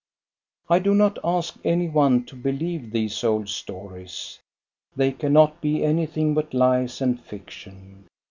I 0.67 0.79
do 0.79 0.95
not 0.95 1.19
ask 1.23 1.57
any 1.63 1.87
one 1.87 2.25
to 2.25 2.35
believe 2.35 2.89
these 2.89 3.23
old 3.23 3.49
stories. 3.49 4.39
They 4.95 5.11
cannot 5.11 5.61
be 5.61 5.83
anything 5.83 6.33
but 6.33 6.55
lies 6.55 7.01
and 7.01 7.21
fiction. 7.23 8.07